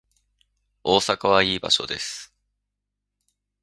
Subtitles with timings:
[0.83, 2.33] 大阪はいい場所です